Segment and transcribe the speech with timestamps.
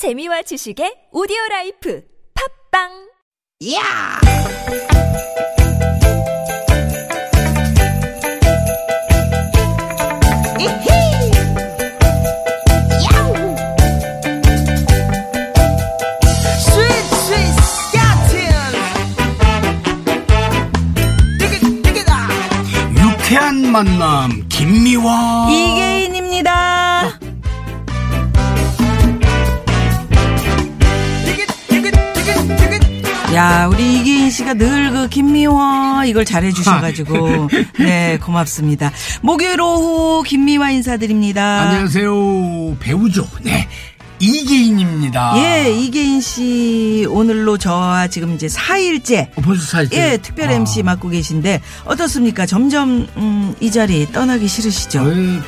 [0.00, 2.00] 재미와 지식의 오디오 라이프
[2.72, 2.88] 팝빵!
[3.74, 4.20] 야!
[23.70, 25.48] 만남 김미화.
[25.48, 25.99] 이계
[33.34, 37.48] 야, 우리 이계인 씨가 늘 그 김미화 이걸 잘해주셔가지고.
[37.78, 38.90] 네 고맙습니다.
[39.22, 41.60] 목요일 오후 김미화 인사드립니다.
[41.60, 42.76] 안녕하세요.
[42.80, 43.26] 배우죠.
[43.42, 43.68] 네
[44.20, 50.52] 이계인입니다 예, 이계인 씨 오늘로 저와 지금 이제 4일째 어, 벌써 살때 예, 특별 아.
[50.52, 52.44] MC 맡고 계신데 어떻습니까?
[52.46, 55.04] 점점 음, 이 자리 떠나기 싫으시죠?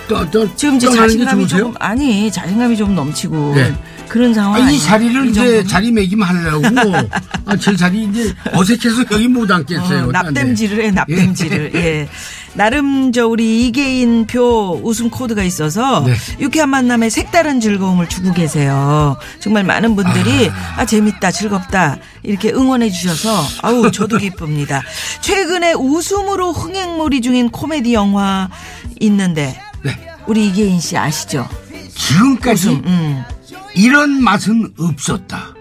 [0.09, 1.47] 또, 또, 지금 이제 자신감이?
[1.47, 3.75] 조금 아니 자신감이 좀 넘치고 네.
[4.09, 4.79] 그런 상황 아, 이?
[4.79, 5.69] 자리를 이 이제 정도면?
[5.69, 6.63] 자리매김 하려고
[7.45, 11.73] 아, 제 자리 이제 어색해서 여기 못 앉겠어요 어, 납땜질을 해, 납땜질을.
[11.75, 12.09] 예.
[12.55, 16.15] 나름 저 우리 이계인 표 웃음 코드가 있어서 네.
[16.39, 19.17] 유쾌한 만남에 색다른 즐거움을 주고 계세요.
[19.41, 24.83] 정말 많은 분들이 아, 재밌다, 즐겁다 이렇게 응원해 주셔서 아우 저도 기쁩니다.
[25.23, 28.51] 최근에 웃음으로 흥행몰이 중인 코미디 영화
[29.01, 29.97] 있는데 네.
[30.27, 31.49] 우리 이계인 씨 아시죠?
[31.97, 32.83] 지금까지 웃음.
[32.85, 33.25] 음.
[33.75, 35.55] 이런 맛은 없었다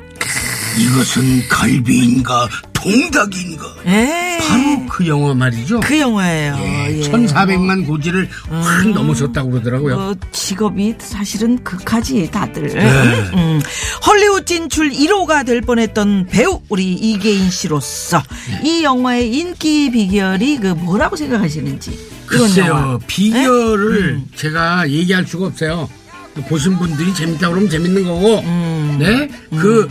[0.78, 2.50] 이것은 갈비인가
[2.81, 4.39] 통닭인가 예.
[4.41, 6.55] 바로 그 영화 말이죠 그 영화예요.
[6.59, 7.01] 예, 예.
[7.09, 12.67] 1400만 고지를 확 넘어섰다고 그러더라고요 어, 직업이 사실은 극하지 다들.
[12.69, 12.81] 네.
[13.33, 13.61] 음,
[14.05, 18.61] 헐리우드 진출 1호가 될 뻔했던 배우 우리 이계인 씨로서 네.
[18.63, 22.99] 이 영화의 인기 비결이 그 뭐라고 생각하시는지 글쎄요.
[23.07, 24.25] 비결을 음.
[24.35, 25.89] 제가 얘기할 수가 없어요.
[26.47, 28.95] 보신 분들이 재밌다 그러면 재밌는 거고, 음.
[28.99, 29.29] 네?
[29.59, 29.87] 그,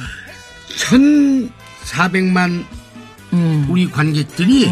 [0.79, 2.65] 1,400만
[3.33, 3.67] 음.
[3.69, 4.67] 우리 관객들이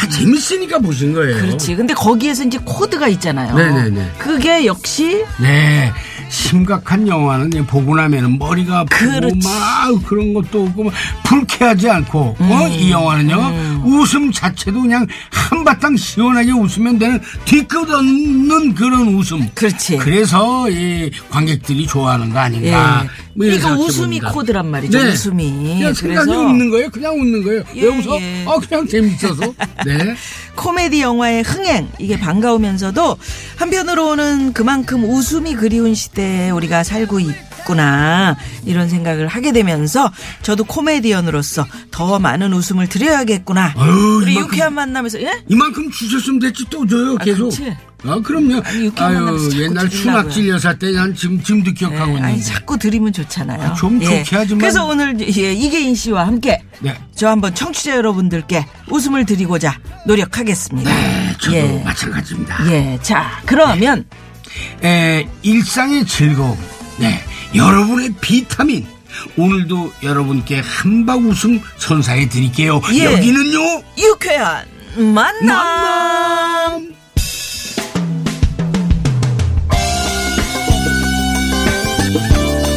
[0.00, 1.36] 다 재밌으니까 보신 거예요.
[1.36, 1.76] 그렇지.
[1.76, 3.54] 근데 거기에서 이제 코드가 있잖아요.
[3.54, 4.12] 네네네.
[4.16, 5.92] 그게 역시 네.
[6.30, 9.40] 심각한 영화는 보고 나면은 머리가 그렇지.
[9.46, 10.92] 막 그런 것도 없고 막
[11.24, 12.66] 불쾌하지 않고 어?
[12.66, 12.68] 음.
[12.70, 19.96] 이 영화는요 웃음 자체도 그냥 한바탕 시원하게 웃으면 되는 뒤끝 없는 그런 웃음 그렇지.
[19.98, 23.08] 그래서 이 관객들이 좋아하는 거 아닌가 예.
[23.34, 24.30] 뭐 그러니까 웃음이 봅니다.
[24.32, 24.98] 코드란 말이죠.
[25.02, 25.08] 네.
[25.08, 25.78] 웃음이.
[25.78, 28.20] 그냥 생각이 웃는 거예요 그냥 웃는 거예요 예, 왜 웃어?
[28.20, 28.44] 예.
[28.46, 29.52] 아 그냥 재밌어서
[29.84, 29.89] 네
[30.56, 33.16] 코미디 영화의 흥행 이게 반가우면서도
[33.56, 40.10] 한편으로는 그만큼 웃음이 그리운 시대에 우리가 살고 있구나 이런 생각을 하게 되면서
[40.42, 45.42] 저도 코미디언으로서 더 많은 웃음을 드려야겠구나 아유, 우리 이만큼- 유쾌한 만남에서 예?
[45.48, 47.76] 이만큼 주셨으면 됐지 또 줘요 아, 계속 그렇지.
[48.04, 49.88] 아 그럼요 아니, 아유 옛날.
[49.90, 53.62] 추낙질 여사 때 난 지금 지금도 기억하고 예, 있는데 아니 자꾸 드리면 좋잖아요.
[53.62, 54.58] 아, 좀 좋게 하지만.
[54.58, 56.96] 그래서 오늘 예, 이계인 씨와 함께 네.
[57.14, 60.90] 저 한번 청취자 여러분들께 웃음을 드리고자 노력하겠습니다.
[60.90, 61.82] 네, 저도 예.
[61.84, 62.70] 마찬가지입니다.
[62.72, 64.04] 예, 자 그러면
[64.82, 66.56] 에, 일상의 즐거움,
[66.98, 67.22] 네,
[67.54, 68.86] 여러분의 비타민.
[69.36, 72.80] 오늘도 여러분께 한박 웃음 선사해 드릴게요.
[72.92, 73.04] 예.
[73.06, 74.64] 여기는요, 유쾌한
[74.96, 75.46] 만남.
[75.46, 76.94] 만남.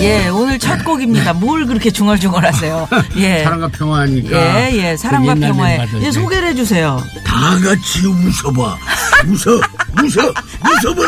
[0.03, 1.31] 예, 오늘 첫 곡입니다.
[1.34, 2.88] 뭘 그렇게 중얼중얼 하세요?
[3.16, 3.44] 예.
[3.44, 4.38] 사랑과 평화니까.
[4.38, 5.78] 예, 예, 사랑과 그 옛날 평화에.
[5.78, 6.03] 멤버들.
[6.03, 7.02] 예, 소개를 해주세요.
[7.25, 8.78] 다 같이 웃어봐.
[9.28, 9.62] 웃어,
[10.03, 10.34] 웃어,
[10.84, 11.02] 웃어봐.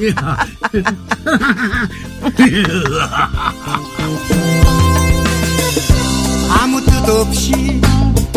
[0.00, 0.14] 예.
[6.62, 7.80] 아무 뜻 없이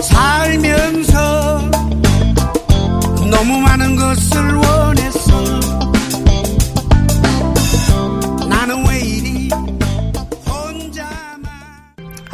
[0.01, 1.69] 살면서
[3.31, 5.59] 너무 많은 것을 원했어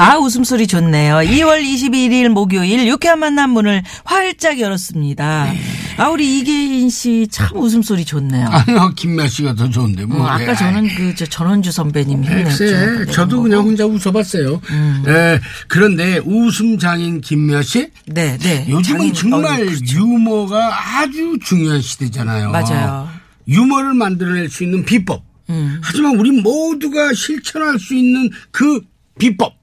[0.04, 1.18] 아, 웃음소리 좋네요.
[1.18, 5.54] 2월 21일 목요일 유쾌한 만남 문을 활짝 열었습니다.
[5.98, 8.48] 아, 우리 이계인 씨 참 웃음소리 좋네요.
[8.50, 10.22] 아니요, 김미아 씨가 더 좋은데, 뭐.
[10.24, 13.06] 어, 아까 저는 그, 저 전원주 선배님 글쎄, 힘냈죠.
[13.06, 13.44] 네, 저도 뭐.
[13.44, 14.60] 그냥 혼자 웃어봤어요.
[14.72, 15.04] 음.
[15.08, 18.66] 에, 그런데 웃음 장인 김미아 씨, 네, 네.
[18.70, 19.86] 요즘은 장인- 정말 어, 그렇죠.
[20.00, 22.50] 유머가 아주 중요한 시대잖아요.
[22.50, 23.08] 맞아요.
[23.48, 25.24] 유머를 만들어낼 수 있는 비법.
[25.52, 25.80] 음.
[25.84, 28.82] 하지만 우리 모두가 실천할 수 있는 그
[29.20, 29.61] 비법.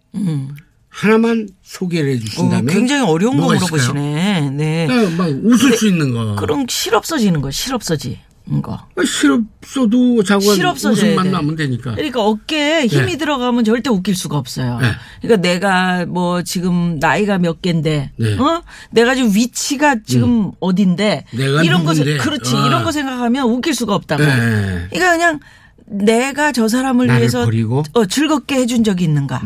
[0.88, 2.12] 하나만 소개를 음.
[2.12, 2.66] 어, 해주신다면.
[2.66, 3.46] 굉장히 어려운 거?
[3.46, 4.50] 물어보시네.
[4.52, 4.86] 네.
[4.86, 6.34] 네, 막 웃을 수 있는 거.
[6.36, 8.18] 그럼 실없어지는 거, 실없어지는
[8.62, 8.72] 거.
[8.74, 11.30] 아, 실없어도 자꾸 실없어져야 웃음만 돼.
[11.30, 11.94] 나면 되니까.
[11.94, 13.16] 그러니까 어깨에 힘이 네.
[13.18, 14.78] 들어가면 절대 웃길 수가 없어요.
[14.80, 14.88] 네.
[15.20, 18.36] 그러니까 내가 뭐 지금 나이가 몇 갠데, 네.
[18.38, 18.62] 어?
[18.90, 22.12] 내가 지금 위치가 지금 어딘데, 내가 이런 거, 누군데.
[22.16, 22.66] 생- 그렇지, 아.
[22.66, 24.24] 이런 거 생각하면 웃길 수가 없다고.
[24.24, 24.86] 네.
[24.90, 25.40] 그러니까 그냥
[25.86, 27.84] 내가 저 사람을 위해서 버리고?
[27.92, 29.42] 어, 즐겁게 해준 적이 있는가?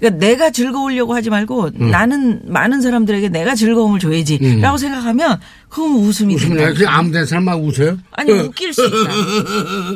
[0.00, 0.08] 네.
[0.08, 6.72] 그러니까 내가 즐거우려고 하지 말고 나는 많은 사람들에게 내가 즐거움을 줘야지라고 생각하면 그건 웃음이 된다.
[6.72, 7.98] 그냥 아무 데나 사람 막 웃어요?
[8.12, 8.96] 아니 웃길 수 있다.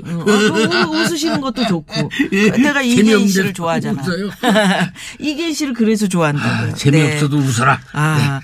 [0.07, 2.11] 응, 어, 웃으시는 것도 좋고.
[2.63, 4.03] 내가 이계인 씨를 좋아하잖아.
[5.19, 6.73] 이계인 씨를 그래서 좋아한다고요.
[6.73, 7.81] 아, 재미없어도 웃어라.
[7.93, 8.41] 아.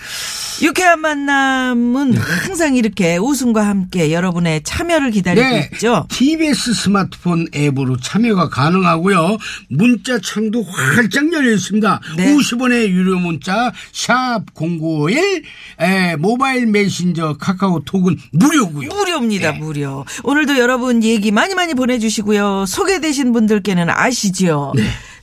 [0.60, 2.18] 유쾌한 만남은 네.
[2.18, 5.70] 항상 이렇게 웃음과 함께 여러분의 참여를 기다리고 네.
[5.74, 6.06] 있죠.
[6.08, 9.38] TBS 스마트폰 앱으로 참여가 가능하고요.
[9.68, 12.00] 문자 창도 활짝 열려 있습니다.
[12.16, 12.34] 네.
[12.34, 15.42] 50원의 유료 문자 샵 091,
[15.80, 18.88] 에, 모바일 메신저 카카오톡은 무료고요.
[18.88, 19.58] 무료입니다, 네.
[19.58, 20.04] 무료.
[20.24, 22.64] 오늘도 여러분 얘기 많이 많이 보내주시고요.
[22.66, 24.72] 소개되신 분들께는 아시죠?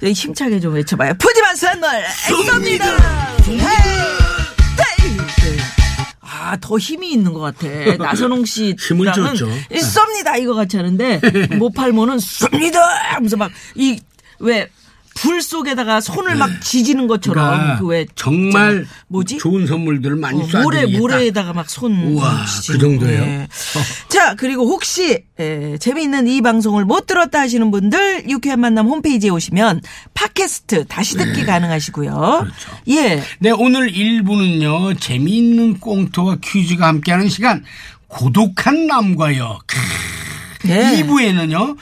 [0.02, 1.14] 네, 힘차게 좀 외쳐봐요.
[1.18, 1.90] 푸짐한 선물
[2.28, 2.84] 쏩니다.
[3.50, 3.95] 헤이!
[6.46, 6.52] 네.
[6.52, 7.68] 아, 더 힘이 있는 것 같아.
[7.98, 8.76] 나선홍 씨.
[8.80, 9.48] 힘을 줬죠.
[9.72, 10.40] 쏩니다.
[10.40, 11.20] 이거 같이 하는데,
[11.58, 12.78] 모팔모는 쏩니다!
[13.14, 14.00] 하면서 막, 이,
[14.40, 14.68] 왜,
[15.16, 18.06] 불 속에다가 손을 막 지지는 것처럼, 그러니까 그 왜.
[18.16, 19.38] 정말 뭐지?
[19.38, 20.62] 좋은 선물들을 많이 어, 쏴드리겠다.
[20.64, 23.26] 모래 모래에다가 막 손 우와, 그 정도예요?
[23.26, 23.48] 네.
[24.10, 29.82] 자 그리고 혹시 에, 재미있는 이 방송을 못 들었다 하시는 분들 유쾌한 만남 홈페이지에 오시면
[30.14, 32.12] 팟캐스트 다시 듣기 가능하시고요.
[32.12, 32.52] 네.
[32.52, 32.72] 그렇죠.
[32.90, 33.24] 예.
[33.40, 37.64] 네, 오늘 1부는요, 재미있는 꽁트와 퀴즈가 함께하는 시간,
[38.08, 39.60] 고독한 남과요.
[40.66, 41.02] 네.
[41.04, 41.78] 2부에는요,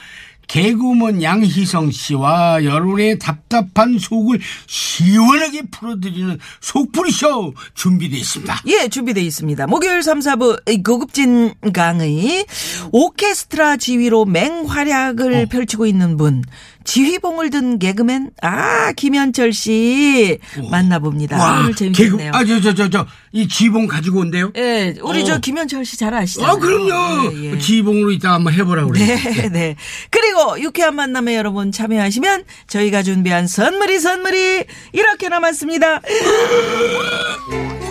[0.46, 8.62] 개그우먼 양희성 씨와 여러분의 답답한 속을 시원하게 풀어드리는 속풀이쇼 준비되어 있습니다.
[8.66, 9.66] 예, 준비되어 있습니다.
[9.66, 12.46] 목요일 3, 4부 고급진 강의
[12.92, 15.46] 오케스트라 지휘로 맹활약을 어.
[15.50, 16.42] 펼치고 있는 분
[16.84, 20.38] 지휘봉을 든 개그맨 아 김현철 씨
[20.70, 21.60] 만나봅니다.
[21.60, 22.32] 오늘 재밌겠네요.
[22.32, 24.52] 개그, 아, 저, 저, 저, 저, 이 지봉 가지고 온대요?
[24.56, 25.24] 예, 우리 어.
[25.24, 26.52] 저 김현철 씨 잘 아시잖아요.
[26.52, 27.32] 아, 그럼요.
[27.36, 27.58] 예, 예.
[27.58, 29.16] 지봉으로 이따 한번 해보라고 그래요.
[29.16, 29.76] 네, 네.
[30.10, 36.00] 그리고 유쾌한 만남에 여러분 참여하시면 저희가 준비한 선물이 선물이 이렇게 남았습니다.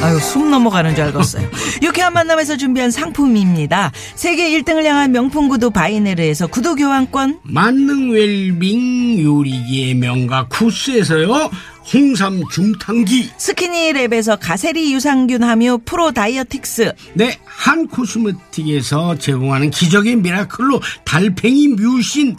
[0.00, 1.48] 아유, 숨 넘어가는 줄 알겠어요.
[1.82, 3.90] 유쾌한 만남에서 준비한 상품입니다.
[4.14, 11.50] 세계 1등을 향한 명품 구두 바이네르에서 구두 교환권, 만능 웰빙 요리기의 명가 쿠스에서요.
[11.92, 13.30] 홍삼 중탕기.
[13.38, 22.36] 스키니랩에서 가세리 유산균 함유 프로바이오틱스, 네 한 코스메틱에서 제공하는 기적의 미라클로 달팽이 뮤신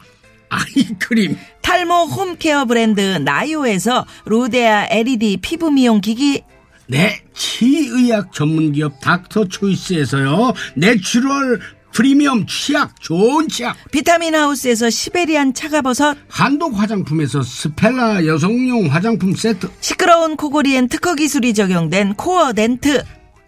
[0.48, 1.38] 아이크림.
[1.62, 6.42] 탈모 home care 브랜드 나요에서 루데아 LED 피부 미용 기기,
[6.90, 11.60] 네 치의학 전문기업 닥터초이스에서요 natural
[11.92, 13.76] 프리미엄 치약 좋은 치약.
[13.92, 19.70] 비타민 하우스에서 시베리안 차가버섯, 한독 화장품에서 스펠라 여성용 화장품 세트.
[19.82, 23.04] 시끄러운 코골이엔 특허 기술이 적용된 코어 덴트,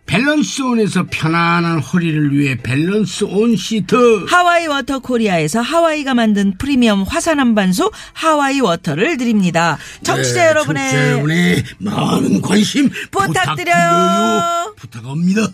[0.06, 7.91] 밸런스 온에서 편안한 허리를 위해 밸런스 온 시트 하와이 워터 코리아에서 하와이가 만든 프리미엄 화산암반수
[8.13, 9.77] 하와이 워터를 드립니다.
[10.03, 14.74] 청취자 네, 여러분의 청취자 여러분의 많은 관심 부탁드려요.
[14.75, 14.75] 부탁드려요.
[14.77, 15.48] 부탁합니다.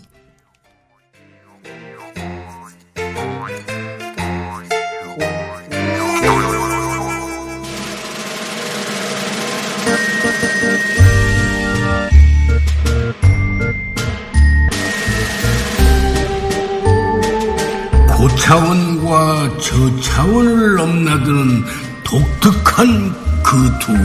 [18.38, 21.64] 고차원과 저차원을 넘나드는
[22.04, 23.12] 독특한
[23.42, 23.98] 그 둘.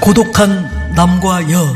[0.00, 1.74] 고독한 남과 여.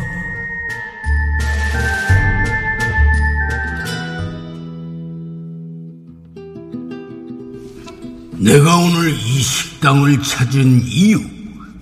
[8.38, 11.18] 내가 오늘 이 식당을 찾은 이유.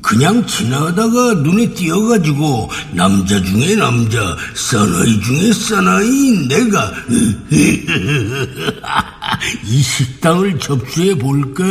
[0.00, 6.92] 그냥 지나가다가 눈에 띄어가지고 남자 중에 남자, 사나이 중에 사나이인 내가
[9.64, 11.64] 이 식당을 접수해 볼까?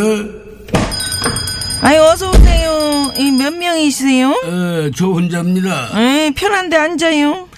[1.81, 3.11] 아유 어서 오세요.
[3.17, 4.29] 이 몇 명이세요?
[4.29, 5.89] 어, 저 혼자입니다.
[5.99, 7.49] 에이, 편한데 앉아요.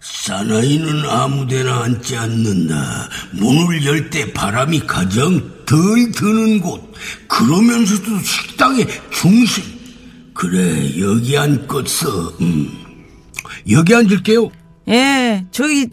[0.00, 3.08] 사나이는 아무데나 앉지 않는다.
[3.32, 6.92] 문을 열 때 바람이 가장 덜 드는 곳.
[7.28, 9.62] 그러면서도 식당의 중심.
[10.34, 12.34] 그래, 여기 앉겠어.
[12.40, 12.70] 음.
[13.70, 14.50] 여기 앉을게요.
[14.88, 15.86] 예, 저기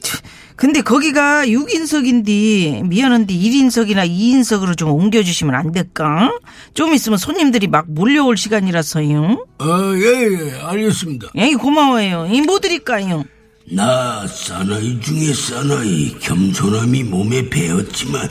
[0.57, 6.31] 근데 거기가 6인석인데 미안한데 1인석이나 2인석으로 좀 옮겨주시면 안 될까?
[6.73, 9.45] 좀 있으면 손님들이 막 몰려올 시간이라서요.
[9.59, 11.27] 어, 예, 예, 알겠습니다.
[11.35, 12.27] 에이 고마워요.
[12.31, 13.23] 이 뭐 드릴까요?
[13.69, 18.27] 나 사나이 중에 사나이 겸손함이 몸에 배었지만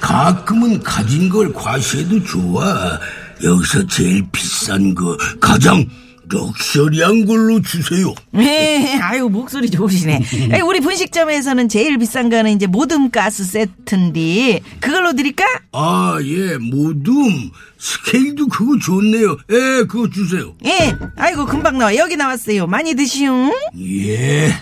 [0.00, 3.00] 가끔은 가진 걸 과시해도 좋아.
[3.42, 5.84] 여기서 제일 비싼 거 가장
[6.28, 8.14] 럭셔리한 걸로 주세요.
[8.32, 10.20] 네, 아유 목소리 좋으시네.
[10.52, 15.44] 에이, 우리 분식점에서는 제일 비싼 거는 이제 모듬 가스 세트인데 그걸로 드릴까?
[15.72, 17.50] 아, 예, 모둠.
[17.78, 19.36] 스케일도 그거 좋네요.
[19.50, 20.54] 예, 그거 주세요.
[20.64, 22.66] 예, 아이고 금방 나와 여기 나왔어요.
[22.66, 23.52] 많이 드시오.
[23.78, 24.54] 예.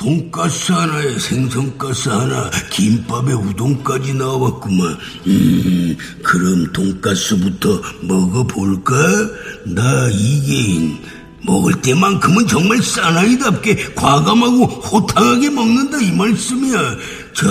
[0.00, 4.96] 돈가스 하나에 생선가스 하나, 김밥에 우동까지 나왔구만.
[5.26, 8.94] 음, 그럼 돈가스부터 먹어볼까?
[9.66, 10.96] 나 이계인.
[11.42, 16.78] 먹을 때만큼은 정말 사나이답게 과감하고 호탕하게 먹는다 이 말씀이야.
[17.34, 17.46] 자,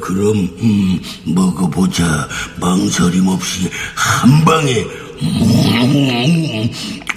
[0.00, 2.28] 그럼 음, 먹어보자.
[2.60, 4.86] 망설임 없이 한 방에.
[5.22, 6.70] 음,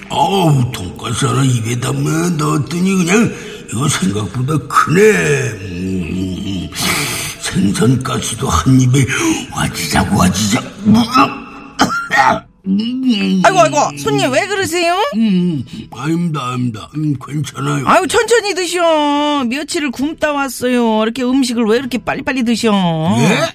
[0.09, 3.31] 어우, 돈가스 하나 입에 담아 넣었더니 그냥
[3.71, 5.01] 이거 생각보다 크네.
[5.01, 6.69] 음,
[7.41, 9.05] 생선가스도 한 입에
[9.55, 10.63] 와지작 와지작.
[12.69, 14.95] 음, 아이고 아이고 손님 왜 그러세요?
[15.15, 15.63] 음,
[15.95, 16.89] 아닙니다, 아닙니다.
[16.95, 17.87] 음, 괜찮아요.
[17.87, 19.45] 아유 천천히 드셔.
[19.45, 21.03] 며칠을 굶다 왔어요.
[21.03, 22.71] 이렇게 음식을 왜 이렇게 빨리빨리 드셔?
[23.19, 23.53] 예?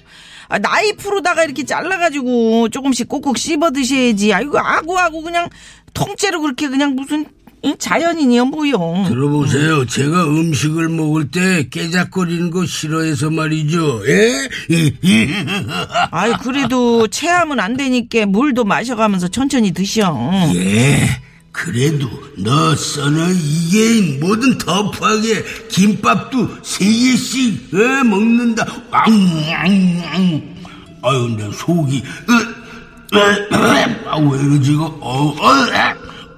[0.49, 4.33] 아, 나이프로다가 이렇게 잘라가지고 조금씩 꼭꼭 씹어 드셔야지.
[4.33, 5.47] 아이고 아구아구 그냥
[5.93, 7.25] 통째로 그렇게 그냥 무슨
[7.65, 7.75] 응?
[7.77, 9.05] 자연인이요 뭐요?
[9.07, 9.85] 들어보세요.
[9.85, 14.01] 제가 음식을 먹을 때 깨작거리는 거 싫어해서 말이죠.
[14.07, 14.49] 예?
[16.11, 20.13] 아이 그래도 체하면 안 되니까 물도 마셔가면서 천천히 드셔.
[20.55, 21.07] 예.
[21.53, 28.65] 그래도 너 써너 이게인 뭐든 터프하게 김밥도 세 개씩 예, 먹는다.
[28.91, 30.53] 왕왕왕.
[31.05, 32.01] 아유 내 속이
[33.11, 35.53] 아왜 이러지 이거 어, 어,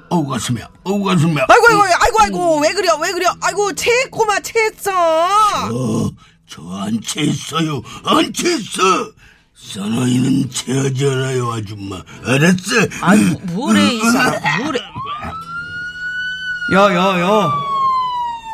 [0.09, 0.67] 어우 가슴이야.
[0.83, 1.45] 어우 가슴이야.
[1.49, 3.33] 아이고 아이고 아이고 아이고 왜 그려 왜 그려?
[3.41, 4.91] 아이고 체했구만 체했어.
[4.93, 6.11] 어,
[6.47, 7.81] 저안 채했어요.
[8.03, 8.81] 안 채했어.
[9.57, 11.95] 사나이는 채하지 않아요, 아줌마.
[12.23, 12.87] 알았어?
[13.01, 14.79] 아이고 뭐래 이 사람 뭐래?
[16.73, 17.51] 야야야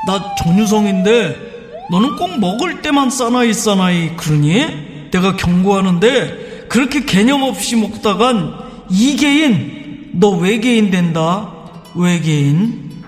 [0.08, 5.10] 나 전유성인데 너는 꼭 먹을 때만 사나이 사나이 그러니?
[5.12, 8.53] 내가 경고하는데 그렇게 개념 없이 먹다간
[8.89, 9.81] 이계인
[10.13, 11.51] 너 외계인 된다
[11.96, 13.01] 외계인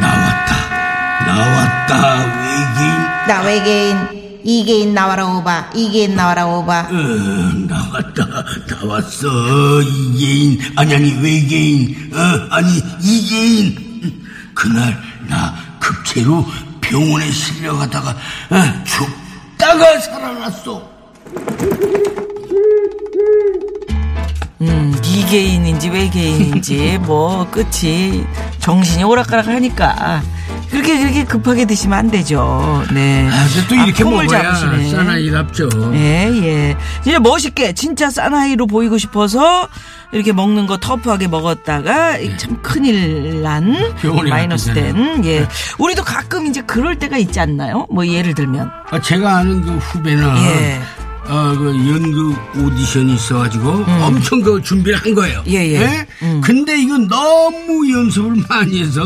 [0.00, 1.26] 나왔다.
[1.26, 2.92] 나왔다, 외계인.
[3.28, 6.92] 나 외계인 이계인 나와라 오바 이계인 나와라 오바 어,
[7.68, 8.26] 나왔다.
[8.70, 9.82] 나왔어.
[9.82, 10.60] 이계인.
[10.76, 12.10] 아니, 아니, 외계인.
[12.14, 14.22] 어, 아니, 이계인.
[14.54, 16.44] 그날, 나 급체로
[16.80, 20.90] 병원에 실려가다가, 어, 죽다가 살아났어.
[24.62, 28.24] 음, 이계인인지 외계인인지 뭐 끝이
[28.58, 30.22] 정신이 오락가락 하니까
[30.70, 32.84] 그렇게 그렇게 급하게 드시면 안 되죠.
[32.92, 33.28] 네.
[33.28, 34.90] 아, 근데 또 이렇게 폼을 먹어야 잡으시네.
[34.90, 35.68] 사나이답죠.
[35.94, 36.76] 예, 예.
[37.02, 39.68] 진짜 멋있게, 진짜 사나이로 보이고 싶어서
[40.12, 44.30] 이렇게 먹는 거 터프하게 먹었다가 참 큰일 난 네.
[44.30, 44.72] 마이너스.
[44.72, 45.48] 된, 예.
[45.78, 47.86] 우리도 가끔 이제 그럴 때가 있지 않나요?
[47.90, 48.70] 뭐 예를 들면.
[48.90, 50.80] 아, 제가 아는 그 후배나 예.
[51.30, 55.40] 어, 그 연극 오디션이 있어가지고 엄청 그 준비를 한 거예요.
[55.46, 55.52] 음.
[55.52, 56.06] 예, 예.
[56.22, 56.40] 음.
[56.42, 59.02] 근데 이건 너무 연습을 많이 해서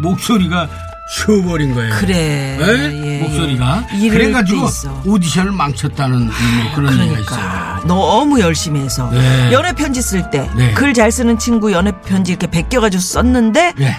[0.00, 0.68] 목소리가
[1.14, 1.94] 쉬어버린 거예요.
[1.98, 2.58] 그래.
[2.60, 3.02] 예?
[3.04, 4.08] 예, 목소리가 예.
[4.08, 4.66] 그래가지고.
[5.04, 6.32] 오디션을 망쳤다는 뭐
[6.74, 7.24] 그런 얘기가 있어요.
[7.26, 9.52] 그러니까 너무 열심히 해서 네.
[9.52, 10.92] 연애 편지 쓸 때글 네.
[10.94, 13.96] 잘 쓰는 친구 연애 편지 이렇게 베껴가지고 썼는데 예.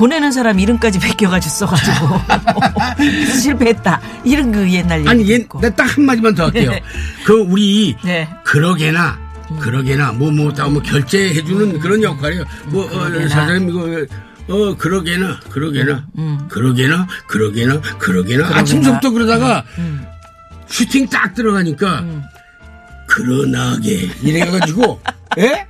[0.00, 2.20] 보내는 사람 이름까지 베껴가지고 써가지고
[2.96, 6.72] 그래서 실패했다 이런 그 옛날 얘기 아니, 얘, 있고 나딱 한마디만 더 할게요.
[7.26, 8.26] 그, 우리, 네.
[8.42, 9.18] 그러게나,
[9.60, 12.44] 그러게나, 뭐, 뭐, 다 뭐, 결제해주는 그런 역할이에요.
[12.68, 13.28] 뭐, 어, 음.
[13.28, 14.06] 사장님, 이거,
[14.48, 16.06] 어, 그러게나, 그러게나,
[16.48, 18.56] 그러게나, 그러게나, 그러게나.
[18.56, 19.64] 아침부터 그러다가,
[20.66, 22.06] 슈팅 딱 들어가니까,
[23.06, 25.02] 그러나게, 이래가지고,
[25.40, 25.66] 예?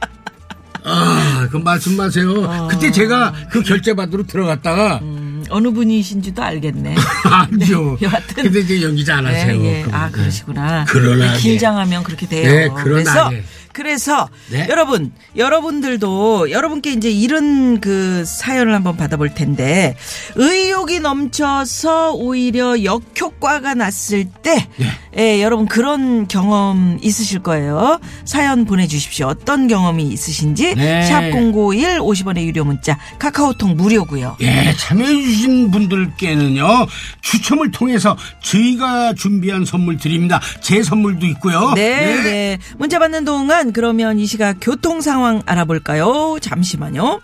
[0.84, 2.68] 아, 그 말씀 마세요.
[2.70, 6.94] 그때 제가 그 결제 받으러 들어갔다가, 음, 어느 분이신지도 알겠네.
[7.24, 7.98] 아니요.
[8.02, 8.44] 여하튼.
[8.44, 9.60] 근데 이제 연기 잘하세요.
[9.62, 9.82] 예, 예.
[9.82, 9.94] 그분.
[9.94, 10.84] 아 그러시구나.
[10.84, 11.38] 그러나게.
[11.38, 12.44] 긴장하면 그렇게 돼요.
[12.50, 13.44] 네, 그래서 그러나게.
[13.72, 14.66] 그래서 네.
[14.68, 19.96] 여러분 여러분들도 여러분께 이제 이런 그 사연을 한번 받아볼 텐데
[20.34, 24.86] 의욕이 넘쳐서 오히려 역효과가 났을 때 네.
[25.18, 28.00] 예, 여러분 그런 경험 있으실 거예요.
[28.24, 29.26] 사연 보내주십시오.
[29.26, 31.02] 어떤 경험이 있으신지 네.
[31.02, 34.36] 샵 #051 50원의 유료 문자 카카오톡 무료고요.
[34.40, 36.86] 예, 참여해주신 분들께는요,
[37.22, 40.40] 추첨을 통해서 저희가 준비한 선물 드립니다.
[40.60, 41.72] 제 선물도 있고요.
[41.74, 42.58] 네, 네.
[42.76, 46.38] 문자 받는 동안 그러면 이 시각 교통 상황 알아볼까요?
[46.40, 47.20] 잠시만요.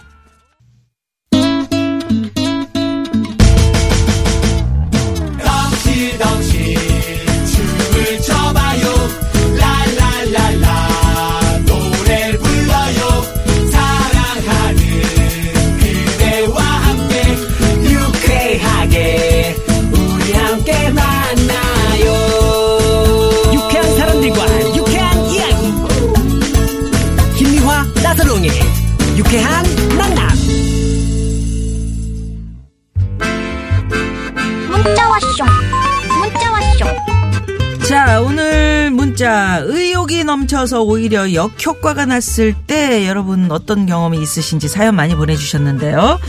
[40.87, 46.21] 오히려 역효과가 났을 때 여러분 어떤 경험이 있으신지 사연 많이 보내주셨는데요.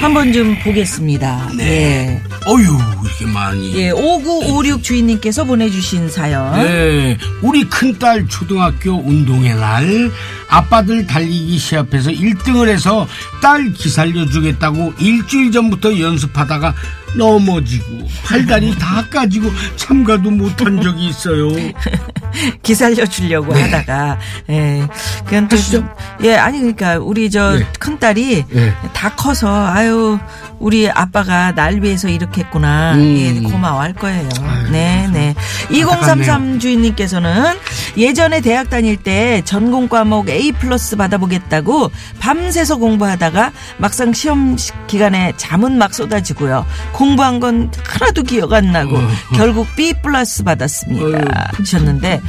[0.00, 1.50] 한번 좀 보겠습니다.
[1.56, 2.20] 네.
[2.46, 3.72] 어유 이렇게 많이.
[3.76, 6.54] 예, 5956 주인님께서 보내주신 사연.
[6.54, 10.10] 네, 우리 큰딸 초등학교 운동회 날
[10.48, 13.06] 아빠들 달리기 시합에서 1등을 해서
[13.40, 16.74] 딸 기살려 주겠다고 일주일 전부터 연습하다가
[17.16, 21.48] 넘어지고 팔다리 다 까지고 참가도 못한 적이 있어요.
[22.62, 23.62] 기살려 주려고 네.
[23.62, 24.18] 하다가
[24.50, 24.86] 예
[25.24, 25.88] 그건 또 좀,
[26.22, 27.66] 예 아니 그러니까 우리 저 네.
[27.78, 28.72] 큰 딸이 네.
[28.92, 30.18] 다 커서 아유
[30.60, 32.92] 우리 아빠가 날 위해서 이렇게 했구나.
[32.94, 33.16] 음.
[33.18, 34.28] 예 고마워할 거예요.
[34.70, 35.34] 네네.
[35.70, 37.56] 2033 주인님께서는
[37.96, 41.90] 예전에 대학 다닐 때 전공 과목 A 플러스 받아보겠다고
[42.20, 46.66] 밤새서 공부하다가 막상 시험 시- 기간에 잠은 막 쏟아지고요.
[46.92, 48.98] 공부한 건 하나도 기억 안 나고
[49.34, 51.50] 결국 B 플러스 받았습니다.
[51.56, 52.20] 하셨는데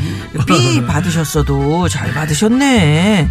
[0.48, 3.28] B 받으셨어도 잘 받으셨네.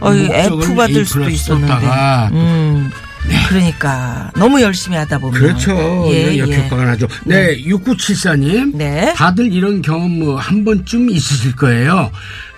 [0.00, 1.72] 어이 F 받을 수도 있었는데.
[1.86, 3.30] 썼 음.
[3.48, 6.06] 그러니까 너무 열심히 하다 보면 그렇죠.
[6.10, 6.58] 예, 이런 예.
[6.58, 7.06] 역효과가 나죠.
[7.24, 8.74] 네, 6974님.
[8.76, 9.12] 네.
[9.14, 12.10] 다들 이런 경험 뭐 한 번쯤 있으실 거예요.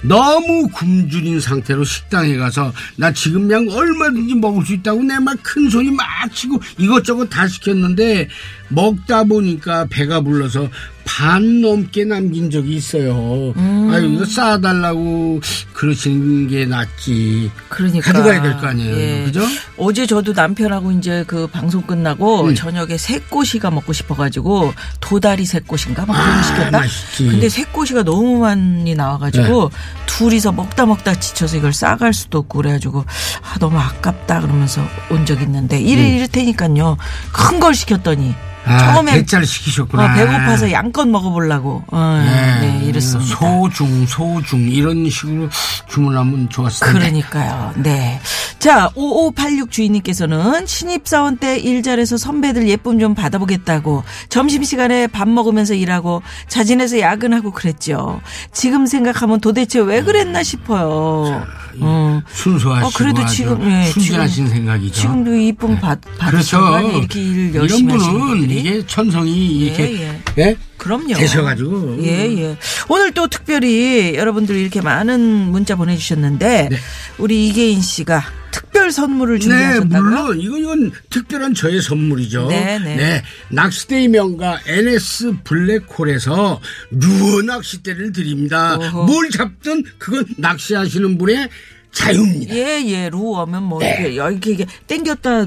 [0.03, 5.69] 너무 굶주린 상태로 식당에 가서 나 지금 양 얼마든지 먹을 수 있다고 내 막 큰
[5.71, 8.29] 소리 막 치고 이것저것 다 시켰는데
[8.69, 10.69] 먹다 보니까 배가 불러서
[11.05, 13.53] 반 넘게 남긴 적이 있어요.
[13.57, 13.91] 음.
[13.93, 15.41] 아유, 이거 싸달라고
[15.75, 17.51] 그러시는 게 낫지.
[17.69, 18.97] 그러니까 가져가야 될 거 아니에요.
[18.97, 19.25] 예.
[19.27, 19.43] 그죠?
[19.77, 22.55] 어제 저도 남편하고 이제 그 방송 끝나고 음.
[22.55, 26.79] 저녁에 새꼬시가 먹고 싶어가지고 도다리 새꼬시인가 막 그런 아, 거 시켰다.
[26.79, 27.27] 맛있지.
[27.29, 29.77] 근데 새꼬시가 너무 많이 나와가지고 네.
[30.07, 33.05] 둘이서 먹다 먹다 지쳐서 이걸 싸갈 수도 없고 그래가지고
[33.43, 36.97] 아, 너무 아깝다 그러면서 온 적 있는데 이래 이럴 테니까요
[37.33, 38.54] 큰 걸 시켰더니 음.
[38.67, 40.05] 아, 처음에 대짜를 시키셨구나.
[40.05, 42.23] 어, 배고파서 양껏 먹어보려고 어,
[42.61, 43.37] 네, 이랬습니다.
[43.37, 45.49] 소중, 소중 이런 식으로
[45.89, 46.99] 주문하면 좋았을 텐데.
[47.01, 47.73] 그러니까요.
[47.77, 48.21] 네.
[48.59, 57.01] 자, 5586 주인님께서는 신입사원 때 일자리에서 선배들 예쁨 좀 받아보겠다고 점심시간에 밥 먹으면서 일하고 자진해서
[57.01, 58.23] 야근하고 그랬죠.
[58.53, 61.45] 지금 생각하면 도대체 왜 그랬나 싶어요.
[61.81, 62.23] 어.
[62.33, 64.95] 순수하시고 어, 그래도 지금, 예, 순진하신 지금- 생각이죠.
[64.95, 66.99] 지금도 이쁨 받, 받으시고 그렇죠.
[66.99, 68.77] 이렇게 일 이런 열심히 하시는 분은 분들이.
[68.77, 70.57] 이게 천성이 이렇게 예, 예?
[70.77, 71.15] 그럼요.
[71.15, 72.05] 되셔가지고.
[72.05, 72.57] 예, 예.
[72.89, 76.77] 오늘 또 특별히 여러분들 이렇게 많은 문자 보내주셨는데, 네.
[77.19, 80.03] 우리 이계인 씨가 특별 선물을 네, 준비하셨다고요?
[80.03, 82.49] 물론 이건 이건 특별한 저의 선물이죠.
[82.49, 83.23] 네, 네.
[83.49, 88.77] 낚시대의 명가 NS 블랙홀에서 루어 낚싯대를 드립니다.
[88.77, 89.05] 어허.
[89.05, 91.49] 뭘 잡든 그건 낚시하시는 분의
[91.93, 92.55] 자유입니다.
[92.55, 93.09] 예, 예.
[93.09, 95.47] 루어면 뭐, 이렇게, 이렇게, 이게 땡겼다,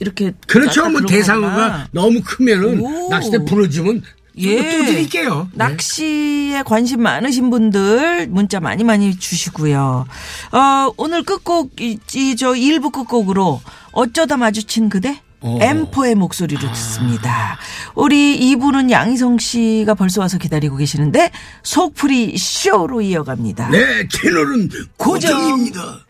[0.00, 0.26] 이렇게.
[0.26, 0.32] 네.
[0.46, 0.88] 그렇죠.
[0.88, 1.88] 뭐 대상어가.
[1.92, 3.08] 너무 크면은 오.
[3.10, 4.02] 낚싯대 부러지면
[4.38, 4.78] 예.
[4.78, 5.48] 또 드릴게요.
[5.52, 5.58] 네.
[5.58, 10.06] 낚시에 관심 많으신 분들 문자 많이 많이 주시고요.
[10.52, 13.60] 어, 오늘 끝곡, 이, 이, 저 1부 끝곡으로
[13.92, 15.20] 어쩌다 마주친 그대?
[15.40, 15.58] 어.
[15.60, 17.58] M4의 목소리를 듣습니다.
[17.94, 21.30] 우리 2부는 양희성 씨가 벌써 와서 기다리고 계시는데
[21.62, 23.68] 속풀이 쇼로 이어갑니다.
[23.68, 25.38] 네, 채널은 고정.
[25.38, 26.03] 고정입니다.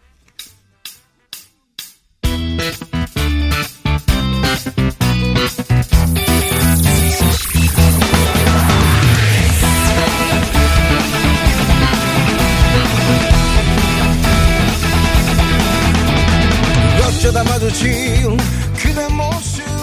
[17.45, 18.37] 마주친
[18.77, 19.74] 그대 모습.